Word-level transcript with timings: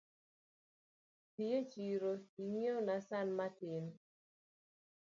Dhi 1.33 1.45
e 1.59 1.61
chiro 1.71 2.11
ing'iewna 2.43 2.95
san 3.07 3.27
matin 3.37 3.85